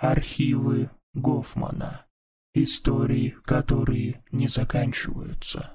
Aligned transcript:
Архивы 0.00 0.88
Гофмана. 1.12 2.06
Истории, 2.54 3.36
которые 3.44 4.24
не 4.32 4.48
заканчиваются. 4.48 5.74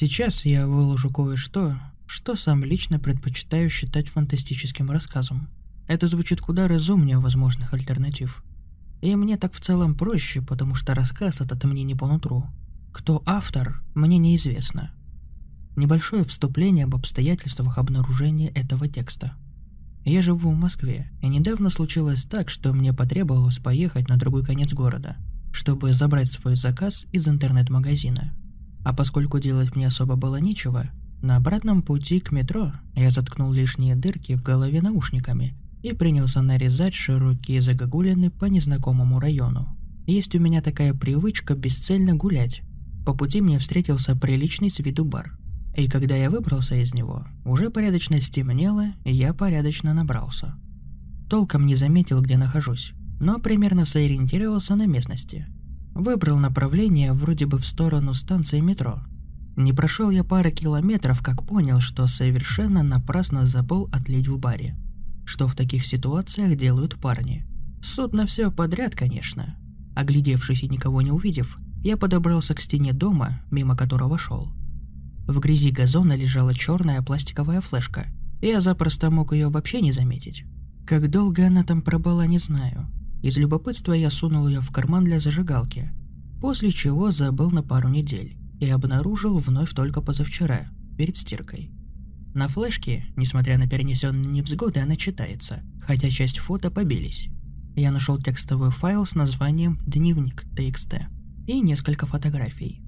Сейчас 0.00 0.46
я 0.46 0.66
выложу 0.66 1.10
кое-что, 1.10 1.78
что 2.06 2.34
сам 2.34 2.64
лично 2.64 2.98
предпочитаю 2.98 3.68
считать 3.68 4.08
фантастическим 4.08 4.90
рассказом. 4.90 5.50
Это 5.88 6.08
звучит 6.08 6.40
куда 6.40 6.68
разумнее 6.68 7.18
возможных 7.18 7.74
альтернатив. 7.74 8.42
И 9.02 9.14
мне 9.14 9.36
так 9.36 9.52
в 9.52 9.60
целом 9.60 9.94
проще, 9.94 10.40
потому 10.40 10.74
что 10.74 10.94
рассказ 10.94 11.42
этот 11.42 11.64
мне 11.64 11.82
не 11.82 11.94
по 11.94 12.06
нутру. 12.06 12.46
Кто 12.94 13.22
автор, 13.26 13.82
мне 13.94 14.16
неизвестно. 14.16 14.90
Небольшое 15.76 16.24
вступление 16.24 16.86
об 16.86 16.94
обстоятельствах 16.94 17.76
обнаружения 17.76 18.48
этого 18.54 18.88
текста. 18.88 19.34
Я 20.06 20.22
живу 20.22 20.50
в 20.50 20.58
Москве, 20.58 21.12
и 21.20 21.28
недавно 21.28 21.68
случилось 21.68 22.24
так, 22.24 22.48
что 22.48 22.72
мне 22.72 22.94
потребовалось 22.94 23.58
поехать 23.58 24.08
на 24.08 24.16
другой 24.16 24.46
конец 24.46 24.72
города, 24.72 25.18
чтобы 25.52 25.92
забрать 25.92 26.30
свой 26.30 26.56
заказ 26.56 27.04
из 27.12 27.28
интернет-магазина– 27.28 28.32
а 28.84 28.94
поскольку 28.94 29.38
делать 29.38 29.76
мне 29.76 29.86
особо 29.86 30.16
было 30.16 30.36
нечего, 30.36 30.90
на 31.22 31.36
обратном 31.36 31.82
пути 31.82 32.18
к 32.18 32.32
метро 32.32 32.72
я 32.94 33.10
заткнул 33.10 33.52
лишние 33.52 33.94
дырки 33.94 34.36
в 34.36 34.42
голове 34.42 34.80
наушниками 34.80 35.54
и 35.82 35.92
принялся 35.92 36.40
нарезать 36.40 36.94
широкие 36.94 37.60
загогулины 37.60 38.30
по 38.30 38.46
незнакомому 38.46 39.20
району. 39.20 39.76
Есть 40.06 40.34
у 40.34 40.40
меня 40.40 40.62
такая 40.62 40.94
привычка 40.94 41.54
бесцельно 41.54 42.14
гулять. 42.14 42.62
По 43.04 43.14
пути 43.14 43.40
мне 43.40 43.58
встретился 43.58 44.16
приличный 44.16 44.70
с 44.70 44.78
виду 44.78 45.04
бар. 45.04 45.38
И 45.76 45.88
когда 45.88 46.16
я 46.16 46.30
выбрался 46.30 46.74
из 46.74 46.94
него, 46.94 47.26
уже 47.44 47.70
порядочно 47.70 48.20
стемнело, 48.20 48.86
и 49.04 49.12
я 49.12 49.34
порядочно 49.34 49.94
набрался. 49.94 50.54
Толком 51.28 51.66
не 51.66 51.76
заметил, 51.76 52.20
где 52.22 52.36
нахожусь, 52.36 52.92
но 53.20 53.38
примерно 53.38 53.84
сориентировался 53.84 54.74
на 54.74 54.86
местности– 54.86 55.46
Выбрал 55.94 56.38
направление 56.38 57.12
вроде 57.12 57.46
бы 57.46 57.58
в 57.58 57.66
сторону 57.66 58.14
станции 58.14 58.60
метро. 58.60 59.02
Не 59.56 59.72
прошел 59.72 60.10
я 60.10 60.24
пары 60.24 60.52
километров, 60.52 61.22
как 61.22 61.46
понял, 61.46 61.80
что 61.80 62.06
совершенно 62.06 62.82
напрасно 62.82 63.44
забыл 63.44 63.88
отлить 63.92 64.28
в 64.28 64.38
баре. 64.38 64.76
Что 65.24 65.48
в 65.48 65.54
таких 65.54 65.84
ситуациях 65.84 66.56
делают 66.56 66.98
парни. 66.98 67.46
Суд 67.82 68.12
на 68.12 68.26
все 68.26 68.50
подряд, 68.50 68.94
конечно. 68.94 69.56
Оглядевшись 69.94 70.62
и 70.62 70.68
никого 70.68 71.02
не 71.02 71.10
увидев, 71.10 71.58
я 71.82 71.96
подобрался 71.96 72.54
к 72.54 72.60
стене 72.60 72.92
дома, 72.92 73.42
мимо 73.50 73.76
которого 73.76 74.18
шел. 74.18 74.52
В 75.26 75.38
грязи 75.40 75.70
газона 75.70 76.16
лежала 76.16 76.54
черная 76.54 77.02
пластиковая 77.02 77.60
флешка. 77.60 78.06
Я 78.40 78.60
запросто 78.60 79.10
мог 79.10 79.32
ее 79.32 79.48
вообще 79.48 79.80
не 79.80 79.92
заметить. 79.92 80.44
Как 80.86 81.10
долго 81.10 81.46
она 81.46 81.62
там 81.62 81.82
пробыла, 81.82 82.26
не 82.26 82.38
знаю. 82.38 82.86
Из 83.22 83.36
любопытства 83.36 83.92
я 83.92 84.10
сунул 84.10 84.48
ее 84.48 84.60
в 84.60 84.70
карман 84.70 85.04
для 85.04 85.20
зажигалки, 85.20 85.90
после 86.40 86.70
чего 86.70 87.10
забыл 87.10 87.50
на 87.50 87.62
пару 87.62 87.88
недель 87.88 88.38
и 88.60 88.68
обнаружил 88.68 89.38
вновь 89.38 89.74
только 89.74 90.00
позавчера, 90.00 90.68
перед 90.96 91.16
стиркой. 91.16 91.70
На 92.34 92.48
флешке, 92.48 93.06
несмотря 93.16 93.58
на 93.58 93.68
перенесенные 93.68 94.30
невзгоды, 94.30 94.80
она 94.80 94.96
читается, 94.96 95.62
хотя 95.82 96.10
часть 96.10 96.38
фото 96.38 96.70
побились. 96.70 97.28
Я 97.76 97.90
нашел 97.90 98.18
текстовый 98.18 98.70
файл 98.70 99.04
с 99.04 99.14
названием 99.14 99.80
«Дневник 99.86 100.44
TXT» 100.54 101.02
и 101.46 101.60
несколько 101.60 102.06
фотографий. 102.06 102.82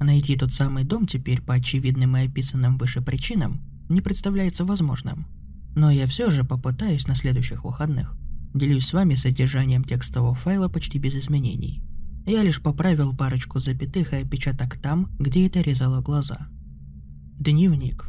Найти 0.00 0.36
тот 0.36 0.52
самый 0.52 0.84
дом 0.84 1.06
теперь 1.06 1.42
по 1.42 1.54
очевидным 1.54 2.16
и 2.16 2.26
описанным 2.26 2.78
выше 2.78 3.00
причинам 3.00 3.60
не 3.88 4.00
представляется 4.00 4.64
возможным. 4.64 5.26
Но 5.74 5.90
я 5.90 6.06
все 6.06 6.30
же 6.30 6.44
попытаюсь 6.44 7.06
на 7.08 7.14
следующих 7.14 7.64
выходных. 7.64 8.14
Делюсь 8.54 8.86
с 8.86 8.92
вами 8.92 9.14
содержанием 9.14 9.84
текстового 9.84 10.34
файла 10.34 10.68
почти 10.68 10.98
без 10.98 11.14
изменений. 11.14 11.82
Я 12.26 12.42
лишь 12.42 12.62
поправил 12.62 13.16
парочку 13.16 13.58
запятых 13.58 14.12
и 14.12 14.16
опечаток 14.16 14.76
там, 14.76 15.10
где 15.18 15.46
это 15.46 15.60
резало 15.60 16.00
глаза. 16.02 16.48
Дневник. 17.38 18.06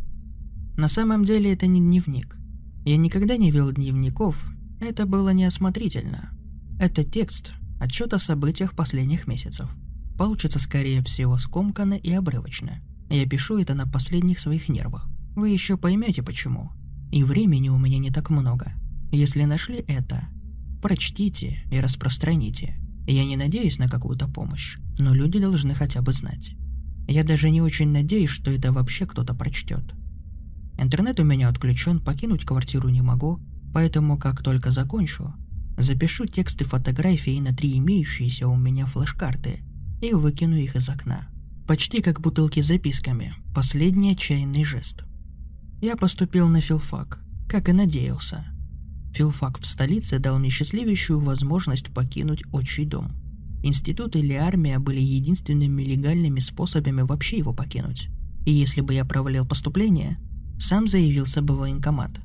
На 0.77 0.87
самом 0.87 1.25
деле 1.25 1.53
это 1.53 1.67
не 1.67 1.79
дневник. 1.79 2.37
Я 2.85 2.97
никогда 2.97 3.37
не 3.37 3.51
вел 3.51 3.71
дневников, 3.71 4.43
это 4.79 5.05
было 5.05 5.29
неосмотрительно. 5.29 6.31
Это 6.79 7.03
текст, 7.03 7.51
отчет 7.79 8.13
о 8.13 8.19
событиях 8.19 8.73
последних 8.73 9.27
месяцев. 9.27 9.69
Получится, 10.17 10.59
скорее 10.59 11.03
всего, 11.03 11.37
скомканно 11.37 11.93
и 11.93 12.11
обрывочно. 12.11 12.81
Я 13.09 13.25
пишу 13.25 13.57
это 13.57 13.73
на 13.73 13.87
последних 13.87 14.39
своих 14.39 14.69
нервах. 14.69 15.09
Вы 15.35 15.49
еще 15.49 15.77
поймете 15.77 16.23
почему. 16.23 16.71
И 17.11 17.23
времени 17.23 17.69
у 17.69 17.77
меня 17.77 17.99
не 17.99 18.11
так 18.11 18.29
много. 18.29 18.73
Если 19.11 19.43
нашли 19.43 19.83
это, 19.87 20.27
прочтите 20.83 21.59
и 21.71 21.79
распространите. 21.79 22.75
Я 23.07 23.25
не 23.25 23.37
надеюсь 23.37 23.79
на 23.79 23.89
какую-то 23.89 24.27
помощь, 24.27 24.77
но 24.99 25.15
люди 25.15 25.39
должны 25.39 25.73
хотя 25.73 26.01
бы 26.01 26.13
знать. 26.13 26.55
Я 27.07 27.23
даже 27.23 27.49
не 27.49 27.59
очень 27.59 27.89
надеюсь, 27.89 28.29
что 28.29 28.51
это 28.51 28.71
вообще 28.71 29.07
кто-то 29.07 29.33
прочтет. 29.33 29.95
Интернет 30.77 31.19
у 31.19 31.23
меня 31.23 31.49
отключен, 31.49 31.99
покинуть 31.99 32.45
квартиру 32.45 32.89
не 32.89 33.01
могу, 33.01 33.39
поэтому 33.73 34.17
как 34.17 34.43
только 34.43 34.71
закончу, 34.71 35.33
запишу 35.77 36.25
тексты 36.25 36.63
фотографии 36.63 37.39
на 37.39 37.53
три 37.53 37.79
имеющиеся 37.79 38.47
у 38.47 38.55
меня 38.55 38.85
флеш-карты 38.85 39.61
и 40.03 40.13
выкину 40.13 40.55
их 40.55 40.75
из 40.75 40.87
окна. 40.87 41.27
Почти 41.67 42.01
как 42.01 42.21
бутылки 42.21 42.61
с 42.61 42.67
записками. 42.67 43.33
Последний 43.55 44.11
отчаянный 44.11 44.63
жест. 44.63 45.03
Я 45.81 45.95
поступил 45.95 46.47
на 46.47 46.61
филфак, 46.61 47.21
как 47.47 47.69
и 47.69 47.73
надеялся– 47.73 48.45
Филфак 49.13 49.59
в 49.59 49.65
столице 49.65 50.19
дал 50.19 50.39
мне 50.39 50.49
счастливейшую 50.49 51.19
возможность 51.19 51.91
покинуть 51.93 52.43
отчий 52.51 52.85
дом. 52.85 53.11
Институт 53.63 54.15
или 54.15 54.33
армия 54.33 54.79
были 54.79 55.01
единственными 55.01 55.81
легальными 55.81 56.39
способами 56.39 57.01
вообще 57.01 57.37
его 57.37 57.53
покинуть. 57.53 58.09
И 58.45 58.51
если 58.51 58.81
бы 58.81 58.93
я 58.93 59.03
провалил 59.03 59.45
поступление, 59.45 60.17
сам 60.59 60.87
заявился 60.87 61.41
бы 61.41 61.57
военкомат. 61.57 62.21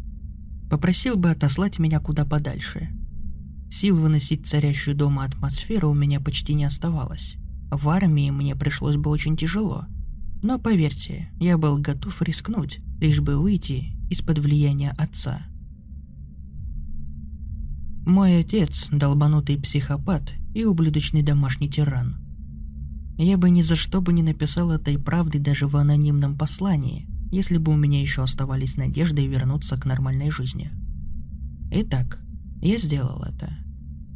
Попросил 0.70 1.16
бы 1.16 1.30
отослать 1.30 1.78
меня 1.78 2.00
куда 2.00 2.24
подальше. 2.24 2.88
Сил 3.70 3.98
выносить 3.98 4.46
царящую 4.46 4.96
дома 4.96 5.24
атмосферу 5.24 5.90
у 5.90 5.94
меня 5.94 6.20
почти 6.20 6.54
не 6.54 6.64
оставалось. 6.64 7.36
В 7.70 7.88
армии 7.88 8.30
мне 8.30 8.54
пришлось 8.54 8.96
бы 8.96 9.10
очень 9.10 9.36
тяжело. 9.36 9.86
Но 10.42 10.58
поверьте, 10.58 11.30
я 11.40 11.58
был 11.58 11.78
готов 11.78 12.22
рискнуть, 12.22 12.80
лишь 13.00 13.20
бы 13.20 13.38
выйти 13.38 13.96
из-под 14.10 14.38
влияния 14.38 14.94
отца– 14.96 15.42
мой 18.06 18.40
отец– 18.40 18.88
долбанутый 18.90 19.58
психопат 19.58 20.34
и 20.54 20.64
ублюдочный 20.64 21.22
домашний 21.22 21.70
тиран. 21.70 22.16
Я 23.16 23.38
бы 23.38 23.48
ни 23.48 23.62
за 23.62 23.76
что 23.76 24.02
бы 24.02 24.12
не 24.12 24.22
написал 24.22 24.72
этой 24.72 24.98
правды 24.98 25.38
даже 25.38 25.66
в 25.66 25.76
анонимном 25.76 26.36
послании, 26.36 27.08
если 27.30 27.56
бы 27.56 27.72
у 27.72 27.76
меня 27.76 28.02
еще 28.02 28.22
оставались 28.22 28.76
надежды 28.76 29.26
вернуться 29.26 29.78
к 29.78 29.86
нормальной 29.86 30.30
жизни. 30.30 30.70
Итак, 31.70 32.20
я 32.60 32.76
сделал 32.76 33.22
это. 33.22 33.56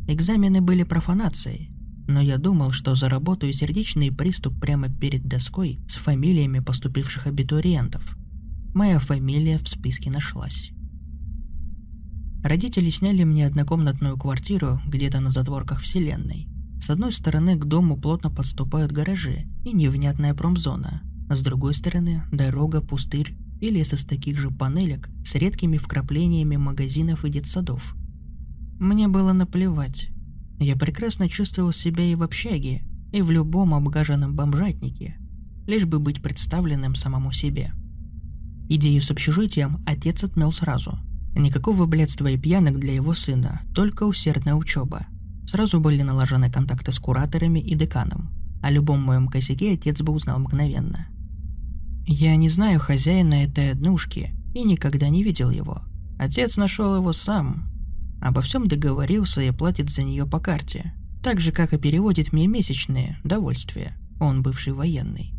Экзамены 0.06 0.60
были 0.60 0.82
профанацией, 0.82 1.70
но 2.06 2.20
я 2.20 2.36
думал, 2.36 2.72
что 2.72 2.94
заработаю 2.94 3.54
сердечный 3.54 4.12
приступ 4.12 4.60
прямо 4.60 4.90
перед 4.90 5.26
доской 5.26 5.80
с 5.88 5.94
фамилиями 5.94 6.58
поступивших 6.58 7.26
абитуриентов. 7.26 8.18
Моя 8.74 8.98
фамилия 8.98 9.56
в 9.56 9.66
списке 9.66 10.10
нашлась. 10.10 10.72
Родители 12.48 12.88
сняли 12.88 13.24
мне 13.24 13.46
однокомнатную 13.46 14.16
квартиру 14.16 14.80
где-то 14.86 15.20
на 15.20 15.28
затворках 15.28 15.82
вселенной. 15.82 16.48
С 16.80 16.88
одной 16.88 17.12
стороны 17.12 17.58
к 17.58 17.66
дому 17.66 17.98
плотно 17.98 18.30
подступают 18.30 18.90
гаражи 18.90 19.44
и 19.66 19.72
невнятная 19.74 20.32
промзона, 20.32 21.02
а 21.28 21.36
с 21.36 21.42
другой 21.42 21.74
стороны 21.74 22.22
дорога, 22.32 22.80
пустырь 22.80 23.36
и 23.60 23.68
лес 23.68 23.92
из 23.92 24.06
таких 24.06 24.38
же 24.38 24.50
панелек 24.50 25.10
с 25.26 25.34
редкими 25.34 25.76
вкраплениями 25.76 26.56
магазинов 26.56 27.26
и 27.26 27.28
детсадов. 27.28 27.94
Мне 28.80 29.08
было 29.08 29.34
наплевать. 29.34 30.08
Я 30.58 30.74
прекрасно 30.74 31.28
чувствовал 31.28 31.72
себя 31.72 32.02
и 32.02 32.14
в 32.14 32.22
общаге, 32.22 32.82
и 33.12 33.20
в 33.20 33.30
любом 33.30 33.74
обгаженном 33.74 34.34
бомжатнике, 34.34 35.18
лишь 35.66 35.84
бы 35.84 35.98
быть 35.98 36.22
представленным 36.22 36.94
самому 36.94 37.30
себе. 37.30 37.74
Идею 38.70 39.02
с 39.02 39.10
общежитием 39.10 39.84
отец 39.84 40.24
отмел 40.24 40.50
сразу. 40.54 40.98
Никакого 41.38 41.86
блядства 41.86 42.26
и 42.26 42.36
пьянок 42.36 42.80
для 42.80 42.94
его 42.94 43.14
сына, 43.14 43.62
только 43.72 44.02
усердная 44.02 44.56
учеба. 44.56 45.06
Сразу 45.46 45.78
были 45.78 46.02
налажены 46.02 46.50
контакты 46.50 46.90
с 46.90 46.98
кураторами 46.98 47.60
и 47.60 47.76
деканом. 47.76 48.32
О 48.60 48.72
любом 48.72 49.00
моем 49.00 49.28
косяке 49.28 49.74
отец 49.74 50.02
бы 50.02 50.12
узнал 50.12 50.40
мгновенно. 50.40 51.06
Я 52.08 52.34
не 52.34 52.48
знаю 52.48 52.80
хозяина 52.80 53.34
этой 53.34 53.70
однушки 53.70 54.34
и 54.52 54.64
никогда 54.64 55.08
не 55.10 55.22
видел 55.22 55.50
его. 55.50 55.82
Отец 56.18 56.56
нашел 56.56 56.96
его 56.96 57.12
сам. 57.12 57.70
Обо 58.20 58.40
всем 58.40 58.66
договорился 58.66 59.40
и 59.40 59.52
платит 59.52 59.90
за 59.90 60.02
нее 60.02 60.26
по 60.26 60.40
карте. 60.40 60.92
Так 61.22 61.38
же, 61.38 61.52
как 61.52 61.72
и 61.72 61.78
переводит 61.78 62.32
мне 62.32 62.48
месячные 62.48 63.16
довольствия. 63.22 63.96
Он 64.18 64.42
бывший 64.42 64.72
военный. 64.72 65.37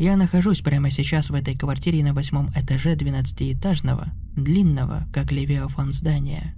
Я 0.00 0.16
нахожусь 0.16 0.62
прямо 0.62 0.90
сейчас 0.90 1.28
в 1.28 1.34
этой 1.34 1.54
квартире 1.54 2.02
на 2.02 2.14
восьмом 2.14 2.48
этаже 2.56 2.96
двенадцатиэтажного, 2.96 4.06
длинного, 4.34 5.06
как 5.12 5.30
левиафан 5.30 5.92
здания. 5.92 6.54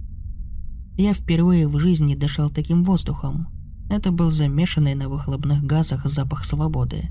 Я 0.95 1.13
впервые 1.13 1.67
в 1.67 1.77
жизни 1.77 2.15
дышал 2.15 2.49
таким 2.49 2.85
воздухом. 2.85 3.49
Это 3.89 4.13
был 4.13 4.31
замешанный 4.31 4.95
на 4.95 5.09
выхлопных 5.09 5.61
газах 5.61 6.05
запах 6.05 6.45
свободы. 6.45 7.09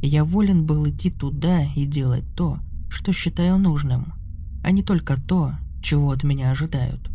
Я 0.00 0.24
волен 0.24 0.64
был 0.64 0.88
идти 0.88 1.10
туда 1.10 1.64
и 1.76 1.84
делать 1.84 2.24
то, 2.34 2.60
что 2.88 3.12
считаю 3.12 3.58
нужным, 3.58 4.14
а 4.64 4.70
не 4.70 4.82
только 4.82 5.20
то, 5.20 5.52
чего 5.82 6.12
от 6.12 6.24
меня 6.24 6.50
ожидают. 6.50 7.10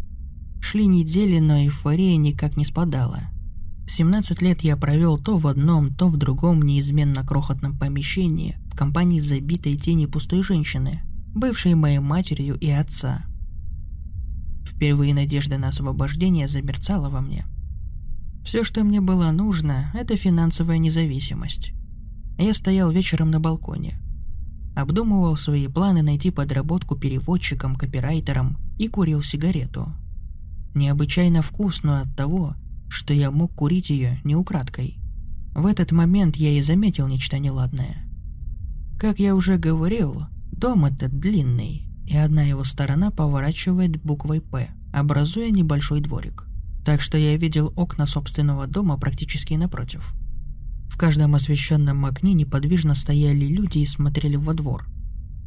Шли 0.61 0.85
недели, 0.85 1.39
но 1.39 1.57
эйфория 1.57 2.17
никак 2.17 2.55
не 2.55 2.65
спадала. 2.65 3.31
17 3.89 4.43
лет 4.43 4.61
я 4.61 4.77
провел 4.77 5.17
то 5.17 5.39
в 5.39 5.47
одном, 5.47 5.91
то 5.91 6.09
в 6.09 6.17
другом 6.17 6.61
неизменно 6.61 7.25
крохотном 7.25 7.75
помещении 7.75 8.55
в 8.71 8.77
компании 8.77 9.19
забитой 9.19 9.77
тени 9.77 10.05
пустой 10.05 10.43
женщины, 10.43 11.01
бывшей 11.33 11.73
моей 11.73 11.97
матерью 11.97 12.55
и 12.55 12.69
отца. 12.69 13.23
Впервые 14.63 15.15
надежда 15.15 15.57
на 15.57 15.69
освобождение 15.69 16.47
замерцала 16.47 17.09
во 17.09 17.21
мне. 17.21 17.47
Все, 18.45 18.63
что 18.63 18.83
мне 18.83 19.01
было 19.01 19.31
нужно, 19.31 19.91
это 19.95 20.15
финансовая 20.15 20.77
независимость. 20.77 21.73
Я 22.37 22.53
стоял 22.53 22.91
вечером 22.91 23.31
на 23.31 23.39
балконе. 23.39 23.99
Обдумывал 24.75 25.35
свои 25.35 25.67
планы 25.67 26.03
найти 26.03 26.29
подработку 26.29 26.95
переводчиком, 26.95 27.75
копирайтером 27.75 28.57
и 28.77 28.87
курил 28.87 29.23
сигарету. 29.23 29.91
Необычайно 30.75 31.41
вкусную 31.41 32.01
от 32.01 32.15
того, 32.15 32.55
что 32.89 33.13
я 33.13 33.31
мог 33.31 33.53
курить 33.55 33.89
ее 33.89 34.19
не 34.23 34.35
украдкой. 34.35 34.99
В 35.55 35.65
этот 35.65 35.91
момент 35.91 36.35
я 36.35 36.51
и 36.51 36.61
заметил 36.61 37.07
нечто 37.07 37.39
неладное. 37.39 38.05
Как 38.99 39.19
я 39.19 39.35
уже 39.35 39.57
говорил, 39.57 40.25
дом 40.51 40.85
этот 40.85 41.17
длинный, 41.17 41.87
и 42.05 42.17
одна 42.17 42.43
его 42.43 42.63
сторона 42.63 43.11
поворачивает 43.11 44.01
буквой 44.03 44.41
«П», 44.41 44.69
образуя 44.91 45.51
небольшой 45.51 46.01
дворик. 46.01 46.45
Так 46.85 47.01
что 47.01 47.17
я 47.17 47.37
видел 47.37 47.71
окна 47.75 48.05
собственного 48.05 48.67
дома 48.67 48.97
практически 48.97 49.53
напротив. 49.53 50.13
В 50.89 50.97
каждом 50.97 51.35
освещенном 51.35 52.05
окне 52.05 52.33
неподвижно 52.33 52.95
стояли 52.95 53.45
люди 53.45 53.77
и 53.77 53.85
смотрели 53.85 54.35
во 54.35 54.53
двор. 54.53 54.87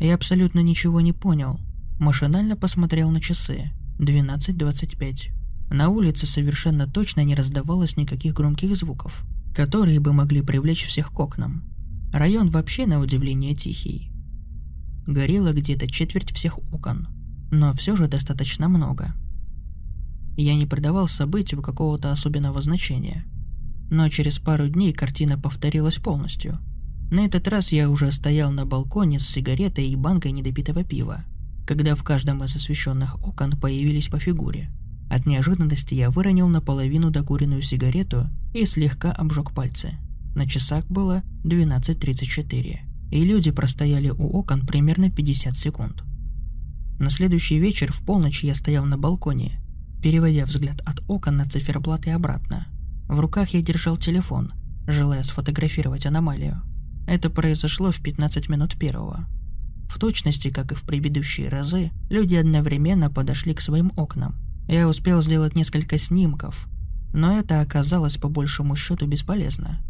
Я 0.00 0.14
абсолютно 0.14 0.60
ничего 0.60 1.00
не 1.00 1.12
понял. 1.12 1.58
Машинально 1.98 2.56
посмотрел 2.56 3.10
на 3.10 3.20
часы. 3.20 3.72
12.25. 3.98 5.41
На 5.72 5.88
улице 5.88 6.26
совершенно 6.26 6.86
точно 6.86 7.24
не 7.24 7.34
раздавалось 7.34 7.96
никаких 7.96 8.34
громких 8.34 8.76
звуков, 8.76 9.24
которые 9.54 10.00
бы 10.00 10.12
могли 10.12 10.42
привлечь 10.42 10.84
всех 10.84 11.10
к 11.10 11.18
окнам. 11.18 11.64
Район 12.12 12.50
вообще 12.50 12.84
на 12.84 13.00
удивление 13.00 13.54
тихий. 13.54 14.12
Горело 15.06 15.54
где-то 15.54 15.90
четверть 15.90 16.30
всех 16.34 16.58
окон, 16.74 17.08
но 17.50 17.72
все 17.72 17.96
же 17.96 18.06
достаточно 18.06 18.68
много. 18.68 19.14
Я 20.36 20.56
не 20.56 20.66
придавал 20.66 21.08
событию 21.08 21.62
какого-то 21.62 22.12
особенного 22.12 22.60
значения. 22.60 23.24
Но 23.90 24.10
через 24.10 24.38
пару 24.38 24.68
дней 24.68 24.92
картина 24.92 25.38
повторилась 25.38 25.96
полностью. 25.96 26.58
На 27.10 27.24
этот 27.24 27.48
раз 27.48 27.72
я 27.72 27.88
уже 27.88 28.12
стоял 28.12 28.52
на 28.52 28.66
балконе 28.66 29.18
с 29.18 29.26
сигаретой 29.26 29.86
и 29.86 29.96
банкой 29.96 30.32
недопитого 30.32 30.84
пива, 30.84 31.24
когда 31.66 31.94
в 31.94 32.02
каждом 32.02 32.44
из 32.44 32.54
освещенных 32.54 33.18
окон 33.26 33.52
появились 33.52 34.08
по 34.08 34.18
фигуре– 34.18 34.70
от 35.12 35.26
неожиданности 35.26 35.94
я 35.94 36.08
выронил 36.08 36.48
наполовину 36.48 37.10
докуренную 37.10 37.60
сигарету 37.60 38.30
и 38.54 38.64
слегка 38.64 39.12
обжег 39.12 39.52
пальцы. 39.52 39.98
На 40.34 40.48
часах 40.48 40.86
было 40.86 41.22
12.34, 41.44 42.78
и 43.10 43.24
люди 43.24 43.50
простояли 43.50 44.08
у 44.08 44.30
окон 44.30 44.66
примерно 44.66 45.10
50 45.10 45.54
секунд. 45.54 46.02
На 46.98 47.10
следующий 47.10 47.58
вечер 47.58 47.92
в 47.92 48.02
полночь 48.06 48.42
я 48.42 48.54
стоял 48.54 48.86
на 48.86 48.96
балконе, 48.96 49.60
переводя 50.02 50.46
взгляд 50.46 50.80
от 50.86 51.00
окон 51.08 51.36
на 51.36 51.44
циферблат 51.44 52.06
и 52.06 52.10
обратно. 52.10 52.68
В 53.06 53.20
руках 53.20 53.50
я 53.50 53.60
держал 53.60 53.98
телефон, 53.98 54.54
желая 54.86 55.24
сфотографировать 55.24 56.06
аномалию. 56.06 56.62
Это 57.06 57.28
произошло 57.28 57.90
в 57.90 58.00
15 58.00 58.48
минут 58.48 58.78
первого. 58.78 59.26
В 59.90 59.98
точности, 59.98 60.48
как 60.48 60.72
и 60.72 60.74
в 60.74 60.84
предыдущие 60.84 61.50
разы, 61.50 61.90
люди 62.08 62.34
одновременно 62.34 63.10
подошли 63.10 63.52
к 63.52 63.60
своим 63.60 63.92
окнам 63.96 64.36
я 64.76 64.88
успел 64.88 65.22
сделать 65.22 65.56
несколько 65.56 65.98
снимков, 65.98 66.68
но 67.12 67.38
это 67.38 67.60
оказалось 67.60 68.16
по 68.16 68.28
большему 68.28 68.76
счету 68.76 69.06
бесполезно. 69.06 69.82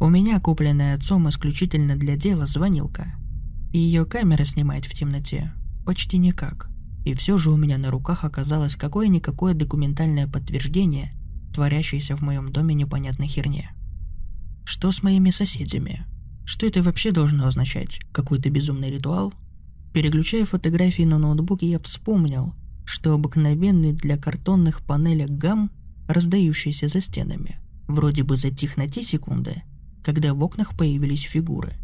У 0.00 0.08
меня 0.08 0.40
купленная 0.40 0.94
отцом 0.94 1.28
исключительно 1.28 1.96
для 1.96 2.16
дела 2.16 2.46
звонилка. 2.46 3.14
И 3.72 3.78
ее 3.78 4.04
камера 4.04 4.44
снимает 4.44 4.84
в 4.84 4.92
темноте 4.92 5.52
почти 5.84 6.18
никак. 6.18 6.68
И 7.04 7.14
все 7.14 7.38
же 7.38 7.50
у 7.50 7.56
меня 7.56 7.78
на 7.78 7.90
руках 7.90 8.24
оказалось 8.24 8.76
какое-никакое 8.76 9.54
документальное 9.54 10.26
подтверждение 10.26 11.12
творящейся 11.52 12.16
в 12.16 12.22
моем 12.22 12.50
доме 12.50 12.74
непонятной 12.74 13.28
херне. 13.28 13.70
Что 14.64 14.90
с 14.92 15.02
моими 15.02 15.30
соседями? 15.30 16.04
Что 16.44 16.66
это 16.66 16.82
вообще 16.82 17.12
должно 17.12 17.46
означать? 17.46 18.00
Какой-то 18.12 18.50
безумный 18.50 18.90
ритуал? 18.90 19.32
Переключая 19.92 20.44
фотографии 20.44 21.02
на 21.02 21.18
ноутбуке, 21.18 21.70
я 21.70 21.78
вспомнил, 21.78 22.54
что 22.84 23.14
обыкновенный 23.14 23.92
для 23.92 24.16
картонных 24.16 24.82
панелек 24.82 25.30
гам, 25.30 25.70
раздающийся 26.08 26.88
за 26.88 27.00
стенами, 27.00 27.58
вроде 27.88 28.22
бы 28.22 28.36
затих 28.36 28.76
на 28.76 28.88
те 28.88 29.02
секунды, 29.02 29.62
когда 30.02 30.34
в 30.34 30.42
окнах 30.42 30.76
появились 30.76 31.22
фигуры, 31.22 31.74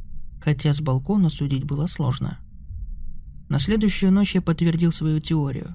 хотя 0.40 0.72
с 0.72 0.80
балкона 0.80 1.30
судить 1.30 1.64
было 1.64 1.86
сложно. 1.86 2.38
На 3.48 3.58
следующую 3.58 4.12
ночь 4.12 4.34
я 4.34 4.42
подтвердил 4.42 4.92
свою 4.92 5.20
теорию. 5.20 5.74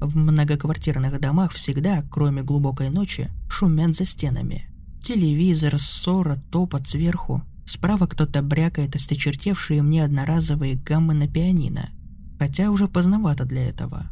В 0.00 0.16
многоквартирных 0.16 1.18
домах 1.20 1.52
всегда, 1.52 2.02
кроме 2.02 2.42
глубокой 2.42 2.90
ночи, 2.90 3.30
шумят 3.48 3.96
за 3.96 4.04
стенами. 4.04 4.68
Телевизор, 5.02 5.78
ссора, 5.78 6.36
топот 6.50 6.86
сверху. 6.86 7.42
Справа 7.64 8.06
кто-то 8.06 8.42
брякает 8.42 8.94
осточертевшие 8.94 9.82
мне 9.82 10.04
одноразовые 10.04 10.74
гаммы 10.74 11.14
на 11.14 11.28
пианино. 11.28 11.90
Хотя 12.38 12.70
уже 12.70 12.88
поздновато 12.88 13.44
для 13.44 13.68
этого 13.68 14.10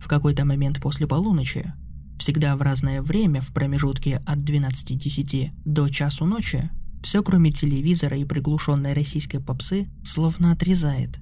в 0.00 0.08
какой-то 0.08 0.44
момент 0.44 0.80
после 0.80 1.06
полуночи, 1.06 1.72
всегда 2.18 2.56
в 2.56 2.62
разное 2.62 3.02
время 3.02 3.40
в 3.40 3.52
промежутке 3.52 4.22
от 4.26 4.38
12.10 4.38 5.50
до 5.64 5.88
часу 5.88 6.24
ночи, 6.24 6.70
все 7.02 7.22
кроме 7.22 7.52
телевизора 7.52 8.16
и 8.16 8.24
приглушенной 8.24 8.94
российской 8.94 9.38
попсы 9.38 9.88
словно 10.04 10.52
отрезает. 10.52 11.18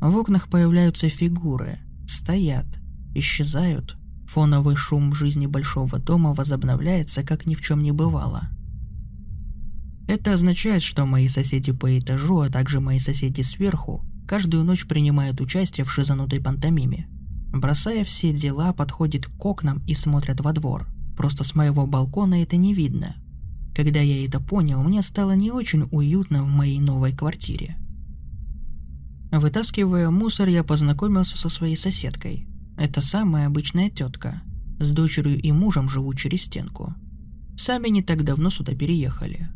В 0.00 0.16
окнах 0.16 0.48
появляются 0.48 1.08
фигуры, 1.08 1.78
стоят, 2.08 2.66
исчезают. 3.14 3.96
Фоновый 4.28 4.76
шум 4.76 5.12
жизни 5.12 5.46
большого 5.46 5.98
дома 5.98 6.32
возобновляется, 6.32 7.22
как 7.22 7.44
ни 7.44 7.54
в 7.54 7.60
чем 7.60 7.82
не 7.82 7.92
бывало. 7.92 8.48
Это 10.08 10.32
означает, 10.32 10.82
что 10.82 11.06
мои 11.06 11.28
соседи 11.28 11.72
по 11.72 11.98
этажу, 11.98 12.40
а 12.40 12.48
также 12.48 12.80
мои 12.80 12.98
соседи 12.98 13.42
сверху, 13.42 14.04
каждую 14.26 14.64
ночь 14.64 14.86
принимают 14.86 15.40
участие 15.40 15.84
в 15.84 15.92
шизанутой 15.92 16.40
пантомиме– 16.40 17.08
Бросая 17.52 18.02
все 18.04 18.32
дела, 18.32 18.72
подходит 18.72 19.26
к 19.26 19.44
окнам 19.44 19.82
и 19.86 19.94
смотрит 19.94 20.40
во 20.40 20.52
двор. 20.52 20.88
Просто 21.16 21.44
с 21.44 21.54
моего 21.54 21.86
балкона 21.86 22.42
это 22.42 22.56
не 22.56 22.72
видно. 22.72 23.16
Когда 23.74 24.00
я 24.00 24.24
это 24.24 24.40
понял, 24.40 24.82
мне 24.82 25.02
стало 25.02 25.32
не 25.32 25.50
очень 25.50 25.88
уютно 25.90 26.42
в 26.42 26.48
моей 26.48 26.80
новой 26.80 27.12
квартире. 27.12 27.76
Вытаскивая 29.30 30.10
мусор, 30.10 30.48
я 30.48 30.64
познакомился 30.64 31.38
со 31.38 31.48
своей 31.48 31.76
соседкой. 31.76 32.46
Это 32.76 33.00
самая 33.00 33.46
обычная 33.46 33.90
тетка. 33.90 34.42
С 34.78 34.90
дочерью 34.90 35.40
и 35.40 35.52
мужем 35.52 35.88
живут 35.88 36.18
через 36.18 36.42
стенку. 36.42 36.94
Сами 37.56 37.88
не 37.88 38.02
так 38.02 38.24
давно 38.24 38.50
сюда 38.50 38.74
переехали. 38.74 39.48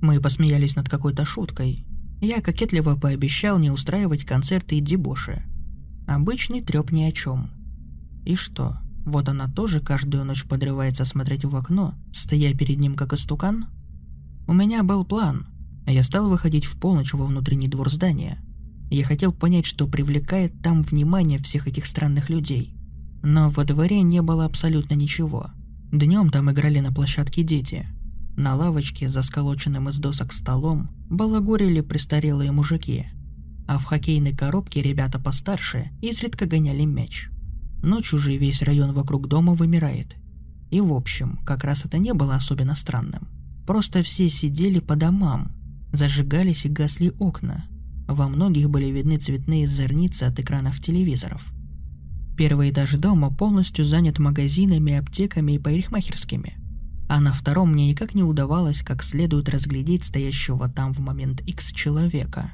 Мы 0.00 0.20
посмеялись 0.20 0.76
над 0.76 0.88
какой-то 0.88 1.24
шуткой. 1.24 1.86
Я 2.20 2.40
кокетливо 2.40 2.96
пообещал 2.96 3.58
не 3.58 3.70
устраивать 3.70 4.24
концерты 4.24 4.76
и 4.76 4.80
дебоши, 4.80 5.42
Обычный 6.06 6.62
треп 6.62 6.92
ни 6.92 7.02
о 7.02 7.12
чем. 7.12 7.50
И 8.24 8.34
что, 8.34 8.78
вот 9.04 9.28
она 9.28 9.48
тоже 9.48 9.80
каждую 9.80 10.24
ночь 10.24 10.44
подрывается 10.44 11.04
смотреть 11.04 11.44
в 11.44 11.54
окно, 11.56 11.94
стоя 12.12 12.54
перед 12.54 12.78
ним 12.78 12.94
как 12.94 13.12
истукан? 13.12 13.66
У 14.46 14.52
меня 14.52 14.82
был 14.82 15.04
план. 15.04 15.46
Я 15.86 16.02
стал 16.02 16.28
выходить 16.28 16.64
в 16.64 16.78
полночь 16.78 17.12
во 17.12 17.26
внутренний 17.26 17.68
двор 17.68 17.90
здания. 17.90 18.38
Я 18.90 19.04
хотел 19.04 19.32
понять, 19.32 19.66
что 19.66 19.86
привлекает 19.86 20.52
там 20.62 20.82
внимание 20.82 21.38
всех 21.38 21.66
этих 21.66 21.86
странных 21.86 22.30
людей. 22.30 22.74
Но 23.22 23.50
во 23.50 23.64
дворе 23.64 24.02
не 24.02 24.22
было 24.22 24.44
абсолютно 24.44 24.94
ничего. 24.94 25.50
Днем 25.90 26.30
там 26.30 26.50
играли 26.50 26.80
на 26.80 26.92
площадке 26.92 27.42
дети. 27.42 27.86
На 28.36 28.54
лавочке, 28.54 29.08
за 29.08 29.22
сколоченным 29.22 29.88
из 29.88 29.98
досок 29.98 30.32
столом, 30.32 30.90
балагурили 31.08 31.80
престарелые 31.80 32.52
мужики. 32.52 33.06
А 33.66 33.78
в 33.78 33.84
хоккейной 33.84 34.34
коробке 34.34 34.82
ребята 34.82 35.18
постарше 35.18 35.90
изредка 36.02 36.46
гоняли 36.46 36.84
мяч. 36.84 37.28
Ночью 37.82 38.18
же 38.18 38.36
весь 38.36 38.62
район 38.62 38.92
вокруг 38.92 39.28
дома 39.28 39.54
вымирает. 39.54 40.16
И 40.70 40.80
в 40.80 40.92
общем, 40.92 41.38
как 41.44 41.64
раз 41.64 41.84
это 41.84 41.98
не 41.98 42.12
было 42.14 42.34
особенно 42.34 42.74
странным. 42.74 43.28
Просто 43.66 44.02
все 44.02 44.28
сидели 44.28 44.80
по 44.80 44.96
домам, 44.96 45.52
зажигались 45.92 46.66
и 46.66 46.68
гасли 46.68 47.12
окна. 47.18 47.66
Во 48.06 48.28
многих 48.28 48.68
были 48.68 48.86
видны 48.86 49.16
цветные 49.16 49.68
зорницы 49.68 50.24
от 50.24 50.38
экранов 50.38 50.80
телевизоров. 50.80 51.52
Первый 52.36 52.70
этаж 52.70 52.92
дома 52.96 53.30
полностью 53.30 53.84
занят 53.84 54.18
магазинами, 54.18 54.94
аптеками 54.94 55.52
и 55.52 55.58
парикмахерскими. 55.58 56.58
А 57.08 57.20
на 57.20 57.32
втором 57.32 57.72
мне 57.72 57.88
никак 57.88 58.14
не 58.14 58.22
удавалось 58.22 58.82
как 58.82 59.02
следует 59.02 59.48
разглядеть 59.48 60.04
стоящего 60.04 60.68
там 60.68 60.92
в 60.92 60.98
момент 60.98 61.40
X 61.42 61.72
человека. 61.72 62.52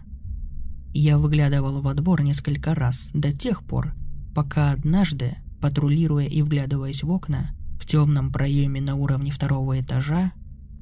Я 0.92 1.18
выглядывал 1.18 1.80
во 1.80 1.94
двор 1.94 2.22
несколько 2.22 2.74
раз, 2.74 3.10
до 3.14 3.32
тех 3.32 3.62
пор, 3.62 3.94
пока 4.34 4.72
однажды, 4.72 5.36
патрулируя 5.60 6.26
и 6.26 6.42
вглядываясь 6.42 7.02
в 7.02 7.10
окна, 7.10 7.54
в 7.80 7.86
темном 7.86 8.32
проеме 8.32 8.80
на 8.80 8.96
уровне 8.96 9.30
второго 9.30 9.80
этажа, 9.80 10.32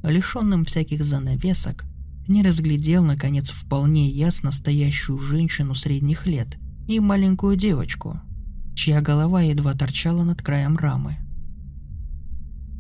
лишенным 0.03 0.65
всяких 0.65 1.05
занавесок, 1.05 1.85
не 2.27 2.43
разглядел, 2.43 3.05
наконец, 3.05 3.51
вполне 3.51 4.09
ясно 4.09 4.51
стоящую 4.51 5.19
женщину 5.19 5.75
средних 5.75 6.27
лет 6.27 6.59
и 6.87 7.01
маленькую 7.01 7.57
девочку, 7.57 8.21
чья 8.75 9.01
голова 9.01 9.43
едва 9.43 9.75
торчала 9.75 10.25
над 10.25 10.43
краем 10.43 10.77
рамы. 10.77 11.17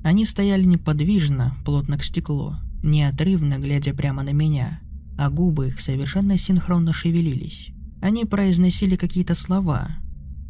Они 0.04 0.24
стояли 0.24 0.64
неподвижно, 0.64 1.56
плотно 1.64 1.98
к 1.98 2.04
стеклу, 2.04 2.54
неотрывно 2.82 3.58
глядя 3.58 3.92
прямо 3.92 4.22
на 4.22 4.30
меня, 4.30 4.80
а 5.18 5.30
губы 5.30 5.66
их 5.66 5.80
совершенно 5.80 6.38
синхронно 6.38 6.92
шевелились. 6.92 7.70
Они 8.00 8.24
произносили 8.24 8.94
какие-то 8.94 9.34
слова. 9.34 9.88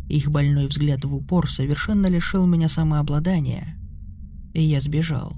Их 0.09 0.31
больной 0.31 0.67
взгляд 0.67 1.05
в 1.05 1.15
упор 1.15 1.51
совершенно 1.51 2.07
лишил 2.07 2.47
меня 2.47 2.69
самообладания, 2.69 3.79
и 4.53 4.63
я 4.63 4.81
сбежал. 4.83 5.37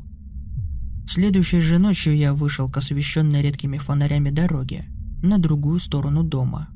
Следующей 1.06 1.60
же 1.60 1.78
ночью 1.78 2.16
я 2.16 2.34
вышел 2.34 2.68
к 2.68 2.76
освещенной 2.76 3.40
редкими 3.40 3.78
фонарями 3.78 4.30
дороге, 4.30 4.86
на 5.22 5.38
другую 5.38 5.78
сторону 5.78 6.24
дома. 6.24 6.68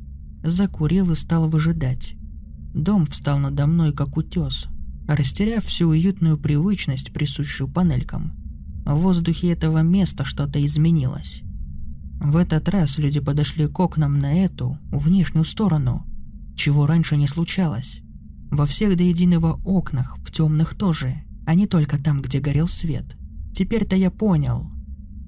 Закурил 0.44 1.10
и 1.10 1.16
стал 1.16 1.48
выжидать. 1.48 2.14
Дом 2.72 3.06
встал 3.06 3.38
надо 3.38 3.66
мной 3.66 3.92
как 3.92 4.16
утес, 4.16 4.66
растеряв 5.08 5.64
всю 5.64 5.88
уютную 5.88 6.38
привычность, 6.38 7.12
присущую 7.12 7.68
панелькам. 7.68 8.32
В 8.84 8.94
воздухе 8.96 9.50
этого 9.52 9.82
места 9.82 10.24
что-то 10.24 10.64
изменилось. 10.64 11.42
В 12.24 12.36
этот 12.36 12.68
раз 12.68 12.98
люди 12.98 13.20
подошли 13.20 13.68
к 13.68 13.78
окнам 13.78 14.18
на 14.18 14.34
эту, 14.34 14.78
внешнюю 14.90 15.44
сторону, 15.44 16.04
чего 16.56 16.86
раньше 16.86 17.16
не 17.16 17.28
случалось. 17.28 18.00
Во 18.50 18.66
всех 18.66 18.96
до 18.96 19.04
единого 19.04 19.60
окнах, 19.64 20.16
в 20.24 20.32
темных 20.32 20.74
тоже, 20.74 21.22
а 21.46 21.54
не 21.54 21.68
только 21.68 22.02
там, 22.02 22.20
где 22.20 22.40
горел 22.40 22.66
свет– 22.66 23.16
Теперь-то 23.54 23.94
я 23.94 24.10
понял. 24.10 24.68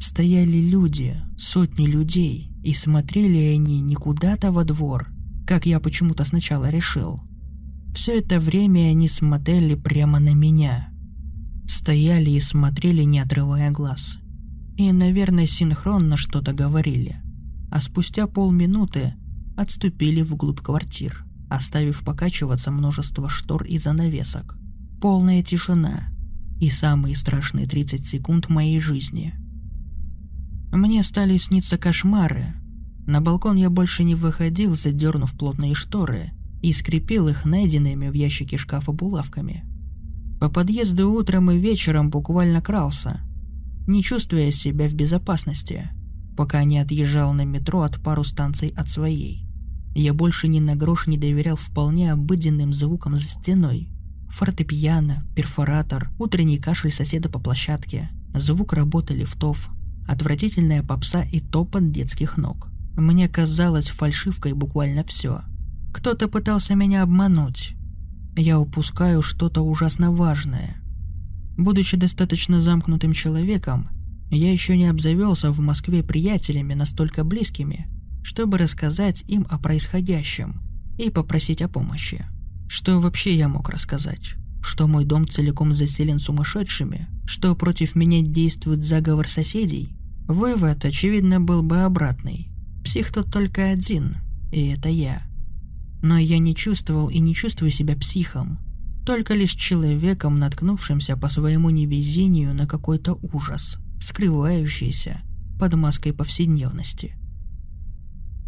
Стояли 0.01 0.59
люди, 0.59 1.17
сотни 1.39 1.87
людей, 1.87 2.51
и 2.65 2.75
смотрели 2.75 3.39
они 3.39 3.81
не 3.81 3.95
куда-то 3.95 4.51
во 4.51 4.65
двор, 4.65 5.09
как 5.47 5.65
я 5.65 5.79
почему-то 5.79 6.25
сначала 6.25 6.69
решил. 6.69 7.21
Все 7.95 8.19
это 8.19 8.41
время 8.41 8.91
они 8.91 9.09
смотрели 9.09 9.77
прямо 9.77 10.19
на 10.19 10.35
меня. 10.35 10.89
Стояли 11.69 12.31
и 12.31 12.41
смотрели, 12.41 13.05
не 13.05 13.21
отрывая 13.21 13.71
глаз. 13.71 14.19
И, 14.77 14.93
наверное, 14.93 15.47
синхронно 15.47 16.17
что-то 16.17 16.53
говорили. 16.53 17.17
А 17.71 17.81
спустя 17.81 18.27
полминуты 18.27 19.15
отступили 19.57 20.23
вглубь 20.23 20.61
квартир, 20.61 21.25
оставив 21.49 22.03
покачиваться 22.05 22.71
множество 22.71 23.29
штор 23.29 23.65
и 23.65 23.79
занавесок. 23.79 24.57
Полная 25.01 25.43
тишина– 25.43 26.09
и 26.61 26.71
самые 26.71 27.17
страшные 27.17 27.67
30 27.67 28.07
секунд 28.07 28.49
моей 28.49 28.81
жизни. 28.81 29.35
Мне 30.73 31.03
стали 31.03 31.37
сниться 31.37 31.79
кошмары. 31.79 32.55
На 33.07 33.21
балкон 33.21 33.57
я 33.57 33.71
больше 33.71 34.05
не 34.05 34.15
выходил, 34.15 34.77
задернув 34.77 35.37
плотные 35.37 35.75
шторы, 35.75 36.33
и 36.63 36.73
скрепил 36.73 37.29
их 37.29 37.45
найденными 37.45 38.09
в 38.09 38.15
ящике 38.15 38.57
шкафа 38.57 38.93
булавками. 38.93 39.65
По 40.41 40.51
подъезду 40.51 41.11
утром 41.11 41.51
и 41.51 41.59
вечером 41.59 42.11
буквально 42.11 42.61
крался, 42.61 43.21
не 43.87 44.03
чувствуя 44.03 44.51
себя 44.51 44.89
в 44.89 44.95
безопасности, 44.95 45.91
пока 46.37 46.65
не 46.65 46.79
отъезжал 46.79 47.33
на 47.33 47.45
метро 47.45 47.83
от 47.83 48.03
пару 48.03 48.25
станций 48.25 48.75
от 48.77 48.89
своей. 48.89 49.47
Я 49.95 50.13
больше 50.15 50.49
ни 50.49 50.61
на 50.61 50.77
грош 50.77 51.07
не 51.07 51.17
доверял 51.17 51.57
вполне 51.57 52.13
обыденным 52.13 52.75
звукам 52.75 53.17
за 53.17 53.29
стеной– 53.29 53.89
Фортепиано, 54.29 55.25
перфоратор, 55.35 56.11
утренний 56.19 56.59
кашель 56.59 56.93
соседа 56.93 57.29
по 57.29 57.39
площадке, 57.39 58.11
звук 58.35 58.73
работы 58.73 59.15
лифтов, 59.15 59.71
отвратительная 60.07 60.83
попса 60.83 61.23
и 61.23 61.41
топот 61.41 61.91
детских 61.91 62.37
ног. 62.37 62.69
Мне 62.97 63.29
казалось 63.29 63.89
фальшивкой 63.89 64.53
буквально 64.53 65.05
все. 65.05 65.43
Кто-то 65.93 66.29
пытался 66.29 66.75
меня 66.75 67.03
обмануть. 67.03 67.75
Я 68.37 68.59
упускаю 68.59 69.23
что-то 69.23 69.63
ужасно 69.63 70.13
важное. 70.13 70.77
Будучи 71.57 71.97
достаточно 71.97 72.61
замкнутым 72.61 73.13
человеком, 73.13 73.89
я 74.31 74.53
еще 74.53 74.77
не 74.77 74.87
обзавелся 74.87 75.51
в 75.51 75.61
Москве 75.61 76.03
приятелями 76.03 76.75
настолько 76.75 77.25
близкими, 77.25 77.89
чтобы 78.23 78.59
рассказать 78.59 79.25
им 79.29 79.47
о 79.49 79.59
происходящем 79.59 80.61
и 80.99 81.11
попросить 81.11 81.63
о 81.63 81.69
помощи. 81.69 82.27
Что 82.69 83.01
вообще 83.01 83.37
я 83.37 83.49
мог 83.49 83.69
рассказать? 83.69 84.35
Что 84.61 84.89
мой 84.89 85.05
дом 85.05 85.27
целиком 85.27 85.73
заселен 85.73 86.19
сумасшедшими? 86.19 87.07
Что 87.25 87.55
против 87.55 87.95
меня 87.95 88.21
действует 88.23 88.85
заговор 88.85 89.29
соседей? 89.29 89.97
Вывод, 90.27 90.85
очевидно, 90.85 91.41
был 91.41 91.63
бы 91.63 91.83
обратный. 91.83 92.49
Псих 92.85 93.13
тут 93.13 93.33
только 93.33 93.71
один, 93.71 94.17
и 94.51 94.67
это 94.67 94.89
я. 94.89 95.23
Но 96.03 96.19
я 96.19 96.39
не 96.39 96.55
чувствовал 96.55 97.09
и 97.09 97.21
не 97.21 97.35
чувствую 97.35 97.71
себя 97.71 97.97
психом, 97.97 98.59
только 99.07 99.33
лишь 99.33 99.55
человеком, 99.55 100.35
наткнувшимся 100.35 101.17
по 101.17 101.29
своему 101.29 101.71
невезению 101.71 102.53
на 102.53 102.67
какой-то 102.67 103.19
ужас, 103.33 103.79
скрывающийся 104.01 105.23
под 105.59 105.75
маской 105.75 106.13
повседневности. 106.13 107.15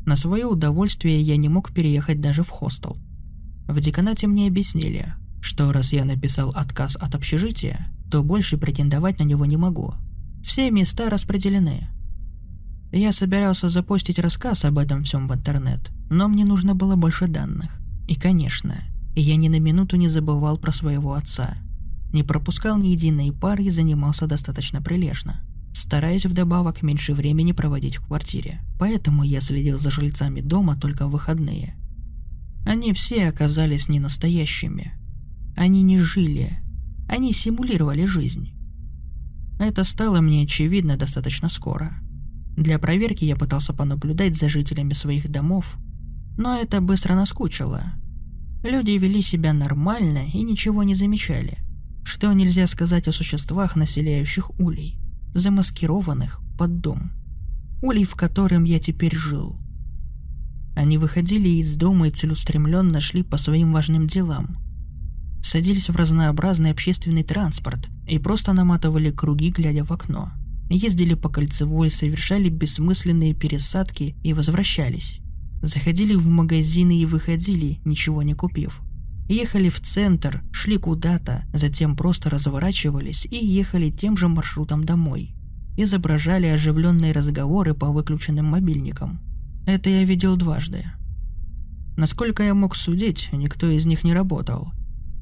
На 0.04 0.16
свое 0.16 0.44
удовольствие 0.44 1.22
я 1.22 1.38
не 1.38 1.48
мог 1.48 1.72
переехать 1.72 2.20
даже 2.20 2.42
в 2.42 2.50
хостел– 2.50 2.98
в 3.68 3.80
деканате 3.80 4.26
мне 4.26 4.48
объяснили, 4.48 5.14
что 5.42 5.70
раз 5.72 5.92
я 5.92 6.06
написал 6.06 6.50
отказ 6.54 6.96
от 6.96 7.14
общежития, 7.14 7.92
то 8.10 8.22
больше 8.22 8.56
претендовать 8.56 9.20
на 9.20 9.24
него 9.24 9.44
не 9.44 9.58
могу. 9.58 9.92
Все 10.42 10.70
места 10.70 11.10
распределены. 11.10 11.86
Я 12.92 13.12
собирался 13.12 13.68
запостить 13.68 14.18
рассказ 14.18 14.64
об 14.64 14.78
этом 14.78 15.02
всем 15.02 15.28
в 15.28 15.34
интернет, 15.34 15.90
но 16.08 16.28
мне 16.28 16.46
нужно 16.46 16.74
было 16.74 16.96
больше 16.96 17.28
данных. 17.28 17.78
И, 18.08 18.14
конечно, 18.14 18.84
я 19.20 19.36
ни 19.36 19.48
на 19.48 19.58
минуту 19.58 19.96
не 19.96 20.08
забывал 20.08 20.58
про 20.58 20.72
своего 20.72 21.14
отца. 21.14 21.56
Не 22.12 22.22
пропускал 22.22 22.78
ни 22.78 22.88
единой 22.88 23.32
пары 23.32 23.64
и 23.64 23.70
занимался 23.70 24.26
достаточно 24.26 24.80
прилежно, 24.80 25.40
стараясь 25.74 26.26
вдобавок 26.26 26.82
меньше 26.82 27.12
времени 27.12 27.52
проводить 27.52 27.96
в 27.96 28.06
квартире. 28.06 28.60
Поэтому 28.78 29.24
я 29.24 29.40
следил 29.40 29.78
за 29.78 29.90
жильцами 29.90 30.40
дома 30.40 30.76
только 30.76 31.06
в 31.06 31.10
выходные– 31.10 31.74
они 32.68 32.92
все 32.92 33.28
оказались 33.28 33.88
не 33.88 33.98
настоящими. 33.98 34.92
Они 35.56 35.80
не 35.80 35.98
жили. 35.98 36.58
Они 37.08 37.32
симулировали 37.32 38.04
жизнь. 38.04 38.52
Это 39.58 39.84
стало 39.84 40.20
мне 40.20 40.42
очевидно 40.42 40.98
достаточно 40.98 41.48
скоро. 41.48 41.94
Для 42.58 42.78
проверки 42.78 43.24
я 43.24 43.36
пытался 43.36 43.72
понаблюдать 43.72 44.36
за 44.36 44.50
жителями 44.50 44.92
своих 44.92 45.30
домов, 45.30 45.78
но 46.36 46.56
это 46.56 46.82
быстро 46.82 47.14
наскучило. 47.14 47.94
Люди 48.62 48.92
вели 48.92 49.22
себя 49.22 49.52
нормально 49.52 50.26
и 50.32 50.42
ничего 50.42 50.82
не 50.82 50.94
замечали. 50.94 51.58
Что 52.04 52.32
нельзя 52.32 52.66
сказать 52.66 53.08
о 53.08 53.12
существах, 53.12 53.76
населяющих 53.76 54.50
улей, 54.58 54.98
замаскированных 55.34 56.40
под 56.58 56.80
дом. 56.80 57.12
Улей, 57.82 58.04
в 58.04 58.14
котором 58.14 58.64
я 58.64 58.78
теперь 58.78 59.14
жил– 59.14 59.60
они 60.78 60.96
выходили 60.96 61.48
из 61.48 61.74
дома 61.74 62.06
и 62.06 62.12
целеустремленно 62.12 63.00
шли 63.00 63.24
по 63.24 63.36
своим 63.36 63.72
важным 63.72 64.06
делам. 64.06 64.58
Садились 65.42 65.88
в 65.88 65.96
разнообразный 65.96 66.70
общественный 66.70 67.24
транспорт 67.24 67.88
и 68.06 68.20
просто 68.20 68.52
наматывали 68.52 69.10
круги, 69.10 69.50
глядя 69.50 69.82
в 69.82 69.90
окно. 69.90 70.30
Ездили 70.70 71.14
по 71.14 71.30
кольцевой, 71.30 71.90
совершали 71.90 72.48
бессмысленные 72.48 73.34
пересадки 73.34 74.14
и 74.22 74.32
возвращались. 74.32 75.18
Заходили 75.62 76.14
в 76.14 76.28
магазины 76.28 77.00
и 77.00 77.06
выходили, 77.06 77.80
ничего 77.84 78.22
не 78.22 78.34
купив. 78.34 78.80
Ехали 79.28 79.68
в 79.68 79.80
центр, 79.80 80.42
шли 80.52 80.78
куда-то, 80.78 81.44
затем 81.52 81.96
просто 81.96 82.30
разворачивались 82.30 83.26
и 83.30 83.36
ехали 83.44 83.90
тем 83.90 84.16
же 84.16 84.28
маршрутом 84.28 84.84
домой. 84.84 85.34
Изображали 85.76 86.46
оживленные 86.46 87.12
разговоры 87.12 87.74
по 87.74 87.90
выключенным 87.90 88.46
мобильникам. 88.46 89.20
Это 89.66 89.90
я 89.90 90.04
видел 90.04 90.36
дважды. 90.36 90.84
Насколько 91.96 92.42
я 92.42 92.54
мог 92.54 92.74
судить, 92.74 93.28
никто 93.32 93.68
из 93.68 93.84
них 93.84 94.04
не 94.04 94.14
работал. 94.14 94.72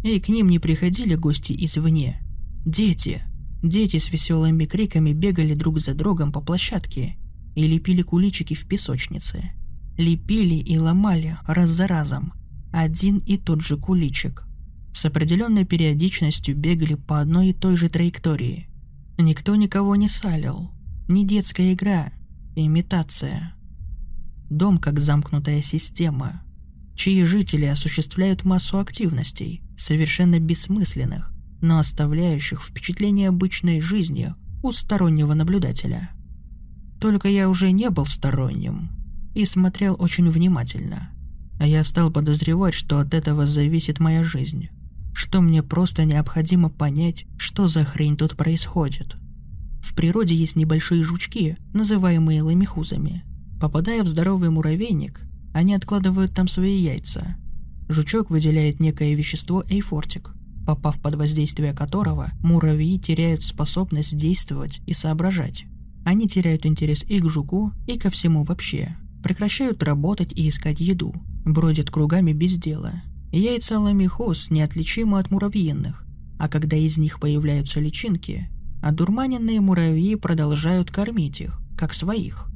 И 0.04 0.20
к 0.20 0.28
ним 0.28 0.50
не 0.50 0.58
приходили 0.58 1.14
гости 1.14 1.52
извне. 1.64 2.22
Дети. 2.64 3.22
Дети 3.62 3.98
с 3.98 4.12
веселыми 4.12 4.66
криками 4.66 5.12
бегали 5.12 5.54
друг 5.54 5.80
за 5.80 5.94
другом 5.94 6.30
по 6.30 6.40
площадке 6.40 7.16
и 7.54 7.66
лепили 7.66 8.02
куличики 8.02 8.54
в 8.54 8.68
песочнице. 8.68 9.52
Лепили 9.96 10.56
и 10.56 10.78
ломали 10.78 11.38
раз 11.46 11.70
за 11.70 11.86
разом– 11.86 12.34
один 12.72 13.18
и 13.18 13.38
тот 13.38 13.62
же 13.62 13.78
куличик. 13.78 14.44
С 14.92 15.06
определенной 15.06 15.64
периодичностью 15.64 16.54
бегали 16.54 16.94
по 16.94 17.20
одной 17.20 17.48
и 17.48 17.52
той 17.54 17.76
же 17.76 17.88
траектории. 17.88 18.68
Никто 19.16 19.56
никого 19.56 19.96
не 19.96 20.08
салил. 20.08 20.70
Не 21.08 21.26
детская 21.26 21.72
игра, 21.72 22.12
имитация. 22.54 23.54
Дом 24.50 24.76
как 24.76 25.00
замкнутая 25.00 25.62
система, 25.62 26.42
чьи 26.94 27.24
жители 27.24 27.64
осуществляют 27.64 28.44
массу 28.44 28.78
активностей, 28.78 29.62
совершенно 29.78 30.38
бессмысленных, 30.38 31.32
но 31.62 31.78
оставляющих 31.78 32.62
впечатление 32.62 33.30
обычной 33.30 33.80
жизни 33.80 34.34
у 34.62 34.72
стороннего 34.72 35.32
наблюдателя. 35.32 36.10
Только 37.00 37.28
я 37.28 37.48
уже 37.48 37.70
не 37.72 37.88
был 37.88 38.04
сторонним 38.04 38.95
и 39.36 39.44
смотрел 39.44 39.96
очень 39.98 40.28
внимательно– 40.30 41.10
а 41.58 41.66
я 41.66 41.82
стал 41.84 42.10
подозревать, 42.10 42.74
что 42.74 42.98
от 42.98 43.14
этого 43.14 43.46
зависит 43.46 43.98
моя 43.98 44.22
жизнь. 44.22 44.68
Что 45.14 45.40
мне 45.40 45.62
просто 45.62 46.04
необходимо 46.04 46.68
понять, 46.68 47.26
что 47.38 47.68
за 47.68 47.84
хрень 47.84 48.16
тут 48.16 48.36
происходит. 48.36 49.16
В 49.80 49.94
природе 49.94 50.34
есть 50.34 50.56
небольшие 50.56 51.02
жучки, 51.02 51.56
называемые 51.72 52.42
ламихузами. 52.42 53.24
Попадая 53.60 54.02
в 54.02 54.08
здоровый 54.08 54.50
муравейник, 54.50 55.22
они 55.54 55.74
откладывают 55.74 56.34
там 56.34 56.48
свои 56.48 56.76
яйца. 56.76 57.36
Жучок 57.88 58.30
выделяет 58.30 58.80
некое 58.80 59.14
вещество 59.14 59.64
эйфортик, 59.66 60.32
попав 60.66 61.00
под 61.00 61.14
воздействие 61.14 61.72
которого 61.72 62.30
муравьи 62.42 62.98
теряют 62.98 63.42
способность 63.42 64.16
действовать 64.16 64.80
и 64.86 64.92
соображать. 64.92 65.64
Они 66.04 66.28
теряют 66.28 66.66
интерес 66.66 67.02
и 67.08 67.18
к 67.18 67.28
жуку, 67.28 67.72
и 67.86 67.96
ко 67.96 68.10
всему 68.10 68.44
вообще, 68.44 68.96
прекращают 69.22 69.82
работать 69.82 70.32
и 70.32 70.48
искать 70.48 70.80
еду, 70.80 71.14
бродят 71.44 71.90
кругами 71.90 72.32
без 72.32 72.56
дела. 72.56 73.02
Яйца 73.32 73.78
ламихоз 73.78 74.50
неотличимы 74.50 75.18
от 75.18 75.30
муравьиных, 75.30 76.06
а 76.38 76.48
когда 76.48 76.76
из 76.76 76.96
них 76.98 77.20
появляются 77.20 77.80
личинки, 77.80 78.48
одурманенные 78.82 79.60
муравьи 79.60 80.14
продолжают 80.14 80.90
кормить 80.90 81.40
их, 81.40 81.60
как 81.76 81.92
своих. 81.92 82.46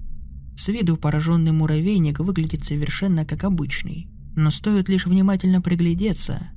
С 0.57 0.69
виду 0.69 0.97
пораженный 0.97 1.52
муравейник 1.52 2.21
выглядит 2.21 2.64
совершенно 2.64 3.25
как 3.25 3.45
обычный, 3.45 4.09
но 4.37 4.50
стоит 4.50 4.88
лишь 4.88 5.07
внимательно 5.07 5.61
приглядеться, 5.61 6.50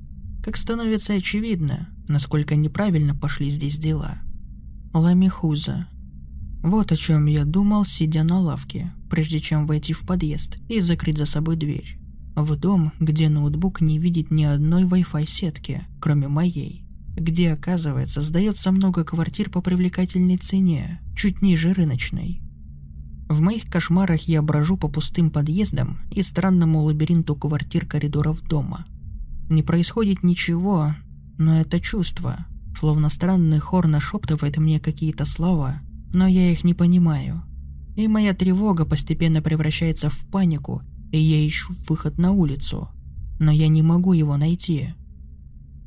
как 0.43 0.57
становится 0.57 1.13
очевидно, 1.13 1.89
насколько 2.07 2.55
неправильно 2.55 3.15
пошли 3.15 3.50
здесь 3.50 3.77
дела. 3.77 4.17
Ламихуза. 4.93 5.88
Вот 6.62 6.91
о 6.91 6.95
чем 6.95 7.25
я 7.25 7.45
думал, 7.45 7.86
сидя 7.86 8.24
на 8.24 8.39
лавке, 8.39 8.93
прежде 9.13 9.38
чем 9.38 9.67
войти 9.67 9.93
в 9.93 10.08
подъезд 10.08 10.58
и 10.70 10.79
закрыть 10.79 11.20
за 11.20 11.25
собой 11.25 11.55
дверь 11.55 12.00
в 12.36 12.55
дом, 12.55 12.91
где 13.00 13.29
ноутбук 13.29 13.79
не 13.79 14.00
видит 14.00 14.32
ни 14.32 14.43
одной 14.43 14.86
Wi-Fi 14.86 15.27
сетки, 15.29 15.86
кроме 16.01 16.27
моей, 16.27 16.84
где, 17.15 17.54
оказывается, 17.54 18.21
сдается 18.21 18.71
много 18.71 19.04
квартир 19.04 19.52
по 19.52 19.62
привлекательной 19.62 20.38
цене, 20.38 20.99
чуть 21.15 21.43
ниже 21.43 21.73
рыночной. 21.73 22.41
В 23.30 23.39
моих 23.39 23.69
кошмарах 23.69 24.21
я 24.21 24.41
брожу 24.41 24.78
по 24.78 24.88
пустым 24.88 25.30
подъездам 25.30 25.99
и 26.10 26.23
странному 26.23 26.82
лабиринту 26.82 27.36
квартир 27.36 27.86
коридоров 27.86 28.41
дома. 28.41 28.88
Не 29.47 29.62
происходит 29.62 30.23
ничего, 30.23 30.95
но 31.38 31.62
это 31.62 31.80
чувство, 31.80 32.47
словно 32.76 33.10
странный 33.10 33.60
хор 33.60 33.86
нашептывает 33.86 34.58
мне 34.58 34.80
какие-то 34.80 35.26
слова, 35.26 35.84
но 36.15 36.26
я 36.26 36.52
их 36.52 36.63
не 36.63 36.73
понимаю. 36.73 37.43
И 37.95 38.08
моя 38.08 38.34
тревога 38.34 38.86
постепенно 38.86 39.41
превращается 39.41 40.10
в 40.10 40.25
панику 40.27 40.82
и 41.13 41.19
я 41.19 41.47
ищу 41.47 41.75
выход 41.88 42.17
на 42.17 42.32
улицу, 42.32 42.89
но 43.39 43.51
я 43.51 43.67
не 43.67 43.84
могу 43.84 44.13
его 44.13 44.36
найти. 44.36 44.95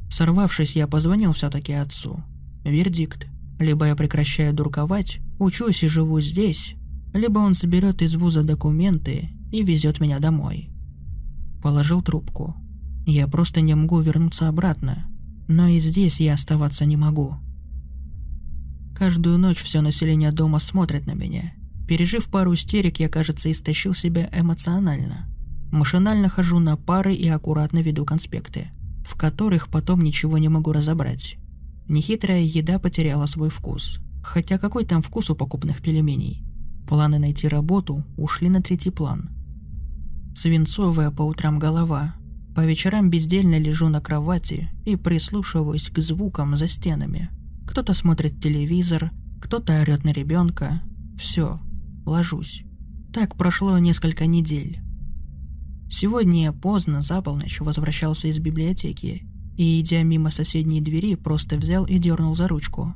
Сорвавшись, 0.08 0.76
я 0.76 0.86
позвонил 0.86 1.32
все-таки 1.32 1.72
отцу. 1.72 2.22
Вердикт. 2.64 3.26
Либо 3.58 3.86
я 3.86 3.96
прекращаю 3.96 4.54
дурковать, 4.54 5.18
учусь 5.40 5.82
и 5.82 5.88
живу 5.88 6.20
здесь, 6.20 6.76
либо 7.12 7.40
он 7.40 7.54
соберет 7.54 8.02
из 8.02 8.14
вуза 8.14 8.44
документы 8.44 9.30
и 9.50 9.64
везет 9.64 9.98
меня 9.98 10.20
домой. 10.20 10.70
Положил 11.60 12.02
трубку. 12.02 12.54
Я 13.04 13.26
просто 13.26 13.62
не 13.62 13.74
могу 13.74 13.98
вернуться 13.98 14.48
обратно, 14.48 15.08
но 15.48 15.66
и 15.66 15.80
здесь 15.80 16.20
я 16.20 16.34
оставаться 16.34 16.84
не 16.84 16.96
могу. 16.96 17.34
Каждую 18.94 19.38
ночь 19.38 19.62
все 19.62 19.80
население 19.80 20.30
дома 20.30 20.60
смотрит 20.60 21.06
на 21.06 21.14
меня– 21.14 21.52
Пережив 21.86 22.28
пару 22.28 22.54
истерик, 22.54 22.98
я, 22.98 23.08
кажется, 23.08 23.50
истощил 23.50 23.94
себя 23.94 24.28
эмоционально. 24.32 25.28
Машинально 25.70 26.28
хожу 26.28 26.58
на 26.58 26.76
пары 26.76 27.14
и 27.14 27.28
аккуратно 27.28 27.78
веду 27.78 28.04
конспекты, 28.04 28.70
в 29.04 29.16
которых 29.16 29.68
потом 29.68 30.02
ничего 30.02 30.38
не 30.38 30.48
могу 30.48 30.72
разобрать. 30.72 31.36
Нехитрая 31.88 32.42
еда 32.42 32.78
потеряла 32.78 33.26
свой 33.26 33.50
вкус. 33.50 34.00
Хотя 34.22 34.58
какой 34.58 34.84
там 34.84 35.02
вкус 35.02 35.30
у 35.30 35.36
покупных 35.36 35.80
пельменей? 35.80 36.44
Планы 36.88 37.18
найти 37.18 37.46
работу 37.46 38.04
ушли 38.16 38.48
на 38.48 38.60
третий 38.60 38.90
план. 38.90 39.30
Свинцовая 40.34 41.10
по 41.10 41.22
утрам 41.22 41.58
голова. 41.58 42.16
По 42.54 42.64
вечерам 42.64 43.10
бездельно 43.10 43.58
лежу 43.58 43.88
на 43.88 44.00
кровати 44.00 44.70
и 44.84 44.96
прислушиваюсь 44.96 45.90
к 45.90 45.98
звукам 46.00 46.56
за 46.56 46.66
стенами. 46.66 47.30
Кто-то 47.66 47.94
смотрит 47.94 48.40
телевизор, 48.40 49.12
кто-то 49.40 49.80
орет 49.80 50.04
на 50.04 50.12
ребенка. 50.12 50.82
Все, 51.16 51.60
ложусь. 52.06 52.62
Так 53.12 53.36
прошло 53.36 53.78
несколько 53.78 54.26
недель. 54.26 54.80
Сегодня 55.90 56.44
я 56.44 56.52
поздно, 56.52 57.02
за 57.02 57.20
полночь, 57.22 57.60
возвращался 57.60 58.28
из 58.28 58.38
библиотеки 58.38 59.26
и, 59.56 59.80
идя 59.80 60.02
мимо 60.02 60.30
соседней 60.30 60.80
двери, 60.80 61.14
просто 61.14 61.56
взял 61.56 61.86
и 61.86 61.98
дернул 61.98 62.34
за 62.34 62.48
ручку. 62.48 62.94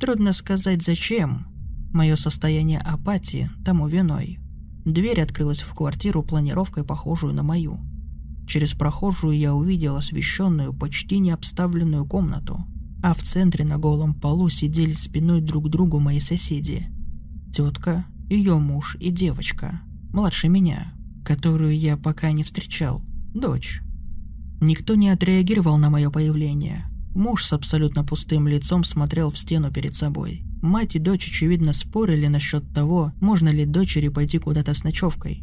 Трудно 0.00 0.32
сказать 0.32 0.82
зачем. 0.82 1.46
Мое 1.92 2.16
состояние 2.16 2.78
апатии 2.78 3.50
тому 3.64 3.86
виной. 3.88 4.38
Дверь 4.84 5.20
открылась 5.20 5.60
в 5.60 5.74
квартиру 5.74 6.22
планировкой, 6.22 6.84
похожую 6.84 7.34
на 7.34 7.42
мою. 7.42 7.80
Через 8.46 8.72
прохожую 8.72 9.36
я 9.36 9.54
увидел 9.54 9.96
освещенную, 9.96 10.72
почти 10.72 11.18
не 11.18 11.30
обставленную 11.30 12.06
комнату, 12.06 12.64
а 13.02 13.14
в 13.14 13.22
центре 13.22 13.64
на 13.64 13.78
голом 13.78 14.14
полу 14.14 14.48
сидели 14.48 14.94
спиной 14.94 15.40
друг 15.40 15.66
к 15.66 15.68
другу 15.68 16.00
мои 16.00 16.18
соседи. 16.18 16.86
Тетка, 17.52 18.06
ее 18.30 18.58
муж 18.58 18.96
и 19.00 19.10
девочка, 19.10 19.80
младше 20.12 20.48
меня, 20.48 20.94
которую 21.24 21.76
я 21.76 21.96
пока 21.96 22.30
не 22.30 22.44
встречал, 22.44 23.02
дочь. 23.34 23.82
Никто 24.60 24.94
не 24.94 25.08
отреагировал 25.10 25.78
на 25.78 25.90
мое 25.90 26.10
появление. 26.10 26.86
Муж 27.12 27.44
с 27.44 27.52
абсолютно 27.52 28.04
пустым 28.04 28.46
лицом 28.46 28.84
смотрел 28.84 29.32
в 29.32 29.38
стену 29.38 29.72
перед 29.72 29.96
собой. 29.96 30.44
Мать 30.62 30.94
и 30.94 31.00
дочь, 31.00 31.26
очевидно, 31.26 31.72
спорили 31.72 32.28
насчет 32.28 32.72
того, 32.72 33.12
можно 33.20 33.48
ли 33.48 33.64
дочери 33.64 34.08
пойти 34.08 34.38
куда-то 34.38 34.74
с 34.74 34.84
ночевкой. 34.84 35.42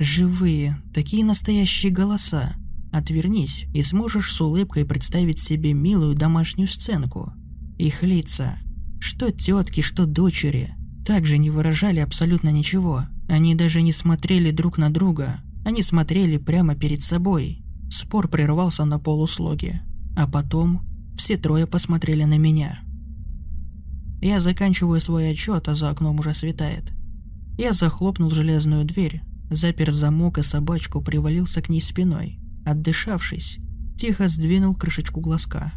Живые, 0.00 0.82
такие 0.92 1.24
настоящие 1.24 1.92
голоса. 1.92 2.56
Отвернись, 2.92 3.66
и 3.72 3.82
сможешь 3.82 4.32
с 4.32 4.40
улыбкой 4.40 4.84
представить 4.84 5.38
себе 5.38 5.74
милую 5.74 6.16
домашнюю 6.16 6.66
сценку. 6.66 7.32
Их 7.78 8.02
лица. 8.02 8.58
Что 8.98 9.30
тетки, 9.30 9.80
что 9.80 10.06
дочери 10.06 10.75
также 11.06 11.38
не 11.38 11.50
выражали 11.50 12.00
абсолютно 12.00 12.48
ничего. 12.48 13.04
Они 13.28 13.54
даже 13.54 13.80
не 13.80 13.92
смотрели 13.92 14.50
друг 14.50 14.76
на 14.76 14.90
друга. 14.90 15.38
Они 15.64 15.82
смотрели 15.82 16.36
прямо 16.36 16.74
перед 16.74 17.02
собой. 17.02 17.62
Спор 17.90 18.26
прервался 18.26 18.84
на 18.84 18.98
полуслоге. 18.98 19.82
А 20.16 20.26
потом 20.26 20.82
все 21.16 21.36
трое 21.36 21.66
посмотрели 21.68 22.24
на 22.24 22.38
меня. 22.38 22.80
Я 24.20 24.40
заканчиваю 24.40 25.00
свой 25.00 25.30
отчет, 25.30 25.68
а 25.68 25.74
за 25.76 25.90
окном 25.90 26.18
уже 26.18 26.34
светает. 26.34 26.92
Я 27.56 27.72
захлопнул 27.72 28.30
железную 28.30 28.84
дверь, 28.84 29.22
запер 29.48 29.92
замок 29.92 30.38
и 30.38 30.42
собачку 30.42 31.00
привалился 31.00 31.62
к 31.62 31.68
ней 31.68 31.80
спиной. 31.80 32.40
Отдышавшись, 32.64 33.58
тихо 33.96 34.26
сдвинул 34.26 34.74
крышечку 34.74 35.20
глазка. 35.20 35.72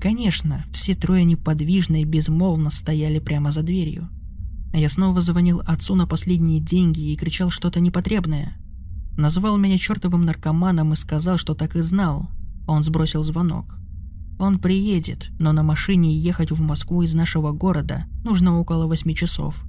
Конечно, 0.00 0.64
все 0.72 0.94
трое 0.94 1.24
неподвижно 1.24 2.00
и 2.00 2.04
безмолвно 2.04 2.70
стояли 2.70 3.18
прямо 3.18 3.50
за 3.50 3.62
дверью. 3.62 4.08
Я 4.72 4.88
снова 4.88 5.20
звонил 5.20 5.62
отцу 5.66 5.94
на 5.94 6.06
последние 6.06 6.60
деньги 6.60 7.12
и 7.12 7.16
кричал 7.16 7.50
что-то 7.50 7.80
непотребное. 7.80 8.56
Назвал 9.16 9.58
меня 9.58 9.78
чертовым 9.78 10.24
наркоманом 10.24 10.92
и 10.92 10.96
сказал, 10.96 11.38
что 11.38 11.54
так 11.54 11.76
и 11.76 11.80
знал. 11.80 12.30
Он 12.66 12.84
сбросил 12.84 13.24
звонок. 13.24 13.76
Он 14.38 14.58
приедет, 14.58 15.30
но 15.38 15.52
на 15.52 15.62
машине 15.62 16.16
ехать 16.16 16.50
в 16.50 16.62
Москву 16.62 17.02
из 17.02 17.14
нашего 17.14 17.52
города 17.52 18.06
нужно 18.24 18.58
около 18.58 18.86
восьми 18.86 19.14
часов. 19.14 19.64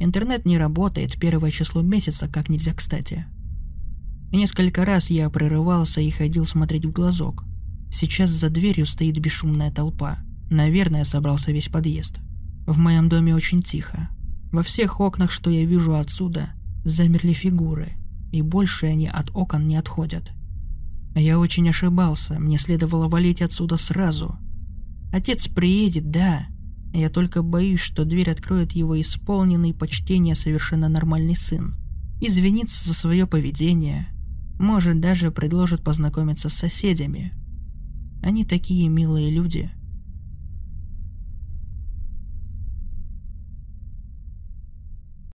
Интернет 0.00 0.44
не 0.46 0.58
работает 0.58 1.18
первое 1.20 1.50
число 1.50 1.82
месяца 1.82 2.26
как 2.26 2.48
нельзя 2.48 2.72
кстати. 2.72 3.26
Несколько 4.32 4.84
раз 4.84 5.10
я 5.10 5.30
прерывался 5.30 6.00
и 6.00 6.10
ходил 6.10 6.44
смотреть 6.44 6.86
в 6.86 6.90
глазок. 6.90 7.44
Сейчас 7.90 8.30
за 8.30 8.50
дверью 8.50 8.86
стоит 8.86 9.18
бесшумная 9.18 9.70
толпа. 9.70 10.18
Наверное, 10.50 11.04
собрался 11.04 11.52
весь 11.52 11.68
подъезд. 11.68 12.18
В 12.66 12.78
моем 12.78 13.08
доме 13.08 13.34
очень 13.34 13.62
тихо. 13.62 14.08
Во 14.52 14.62
всех 14.62 15.00
окнах, 15.00 15.30
что 15.30 15.50
я 15.50 15.64
вижу 15.64 15.94
отсюда, 15.94 16.50
замерли 16.84 17.32
фигуры, 17.32 17.92
и 18.32 18.42
больше 18.42 18.86
они 18.86 19.08
от 19.08 19.30
окон 19.34 19.66
не 19.66 19.76
отходят. 19.76 20.32
Я 21.14 21.38
очень 21.38 21.68
ошибался, 21.68 22.38
мне 22.38 22.58
следовало 22.58 23.08
валить 23.08 23.42
отсюда 23.42 23.76
сразу. 23.76 24.36
Отец 25.12 25.48
приедет, 25.48 26.10
да. 26.10 26.46
Я 26.92 27.08
только 27.08 27.42
боюсь, 27.42 27.80
что 27.80 28.04
дверь 28.04 28.30
откроет 28.30 28.72
его 28.72 29.00
исполненный 29.00 29.74
почтения 29.74 30.34
совершенно 30.34 30.88
нормальный 30.88 31.36
сын. 31.36 31.74
Извинится 32.20 32.84
за 32.86 32.94
свое 32.94 33.26
поведение. 33.26 34.08
Может, 34.58 35.00
даже 35.00 35.30
предложит 35.30 35.82
познакомиться 35.82 36.48
с 36.48 36.54
соседями. 36.54 37.32
Они 38.22 38.44
такие 38.44 38.88
милые 38.88 39.30
люди. 39.30 39.70